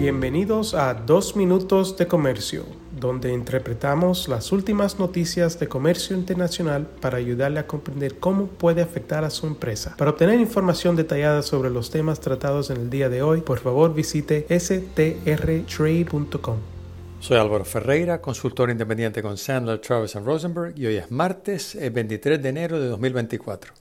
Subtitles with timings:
[0.00, 2.64] Bienvenidos a Dos Minutos de Comercio,
[2.98, 9.24] donde interpretamos las últimas noticias de comercio internacional para ayudarle a comprender cómo puede afectar
[9.24, 9.94] a su empresa.
[9.98, 13.92] Para obtener información detallada sobre los temas tratados en el día de hoy, por favor
[13.92, 16.56] visite strtrade.com.
[17.20, 22.42] Soy Álvaro Ferreira, consultor independiente con Sandler, Travis Rosenberg y hoy es martes, el 23
[22.42, 23.74] de enero de 2024.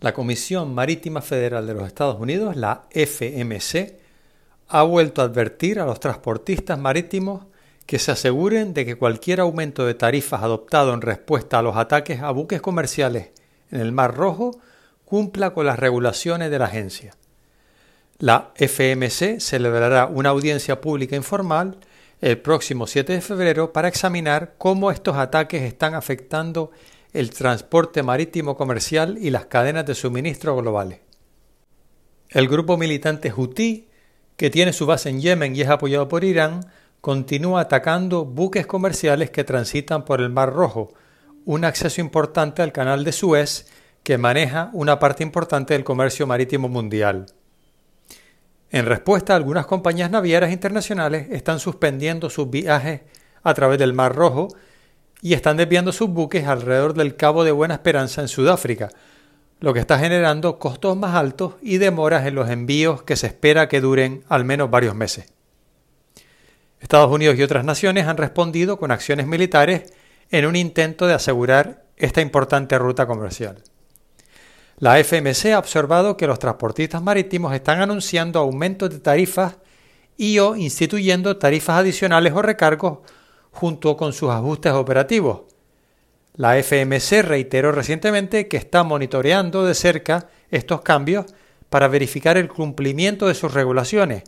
[0.00, 4.01] La Comisión Marítima Federal de los Estados Unidos, la FMC,
[4.74, 7.44] ha vuelto a advertir a los transportistas marítimos
[7.84, 12.22] que se aseguren de que cualquier aumento de tarifas adoptado en respuesta a los ataques
[12.22, 13.32] a buques comerciales
[13.70, 14.58] en el Mar Rojo
[15.04, 17.14] cumpla con las regulaciones de la agencia.
[18.18, 21.76] La FMC celebrará una audiencia pública informal
[22.22, 26.70] el próximo 7 de febrero para examinar cómo estos ataques están afectando
[27.12, 31.00] el transporte marítimo comercial y las cadenas de suministro globales.
[32.30, 33.91] El grupo militante Houthi
[34.36, 36.60] que tiene su base en Yemen y es apoyado por Irán,
[37.00, 40.94] continúa atacando buques comerciales que transitan por el Mar Rojo,
[41.44, 43.66] un acceso importante al canal de Suez
[44.02, 47.26] que maneja una parte importante del comercio marítimo mundial.
[48.70, 53.02] En respuesta, algunas compañías navieras internacionales están suspendiendo sus viajes
[53.42, 54.48] a través del Mar Rojo
[55.20, 58.90] y están desviando sus buques alrededor del Cabo de Buena Esperanza en Sudáfrica,
[59.62, 63.68] lo que está generando costos más altos y demoras en los envíos que se espera
[63.68, 65.32] que duren al menos varios meses.
[66.80, 69.92] Estados Unidos y otras naciones han respondido con acciones militares
[70.32, 73.62] en un intento de asegurar esta importante ruta comercial.
[74.78, 79.58] La FMC ha observado que los transportistas marítimos están anunciando aumentos de tarifas
[80.16, 82.98] y o instituyendo tarifas adicionales o recargos
[83.52, 85.42] junto con sus ajustes operativos,
[86.34, 91.26] la FMC reiteró recientemente que está monitoreando de cerca estos cambios
[91.68, 94.24] para verificar el cumplimiento de sus regulaciones,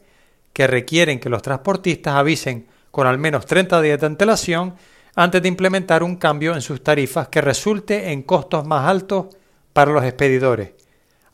[0.53, 4.75] que requieren que los transportistas avisen con al menos 30 días de antelación
[5.17, 9.27] antes de implementar un cambio en sus tarifas que resulte en costos más altos
[9.73, 10.73] para los expedidores,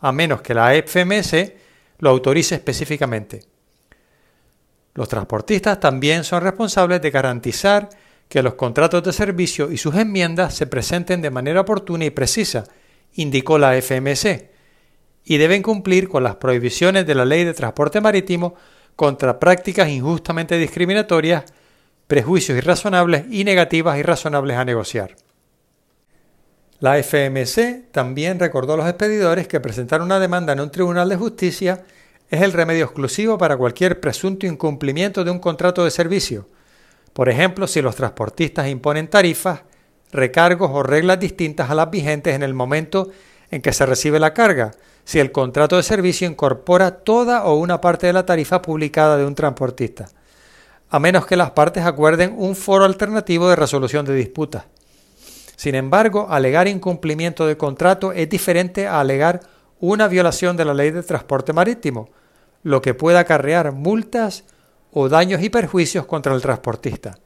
[0.00, 1.54] a menos que la FMC
[1.98, 3.42] lo autorice específicamente.
[4.94, 7.88] Los transportistas también son responsables de garantizar
[8.30, 12.62] que los contratos de servicio y sus enmiendas se presenten de manera oportuna y precisa,
[13.14, 14.50] indicó la FMC,
[15.24, 18.54] y deben cumplir con las prohibiciones de la Ley de Transporte Marítimo
[18.94, 21.44] contra prácticas injustamente discriminatorias,
[22.06, 25.16] prejuicios irrazonables y negativas irrazonables a negociar.
[26.78, 31.16] La FMC también recordó a los expedidores que presentar una demanda en un tribunal de
[31.16, 31.82] justicia
[32.30, 36.48] es el remedio exclusivo para cualquier presunto incumplimiento de un contrato de servicio,
[37.12, 39.62] por ejemplo, si los transportistas imponen tarifas,
[40.12, 43.10] recargos o reglas distintas a las vigentes en el momento
[43.50, 44.72] en que se recibe la carga,
[45.04, 49.24] si el contrato de servicio incorpora toda o una parte de la tarifa publicada de
[49.24, 50.08] un transportista,
[50.88, 54.64] a menos que las partes acuerden un foro alternativo de resolución de disputas.
[55.56, 59.40] Sin embargo, alegar incumplimiento de contrato es diferente a alegar
[59.78, 62.10] una violación de la ley de transporte marítimo,
[62.62, 64.44] lo que puede acarrear multas
[64.92, 67.18] o daños y perjuicios contra el transportista.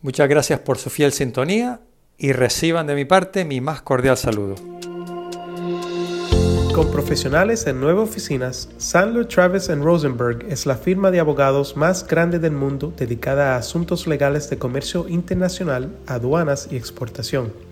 [0.00, 1.80] Muchas gracias por su fiel sintonía
[2.18, 4.56] y reciban de mi parte mi más cordial saludo.
[6.74, 12.38] Con profesionales en nueve oficinas, Sandler Travis Rosenberg es la firma de abogados más grande
[12.38, 17.71] del mundo dedicada a asuntos legales de comercio internacional, aduanas y exportación.